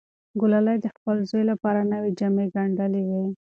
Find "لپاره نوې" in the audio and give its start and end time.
1.51-2.11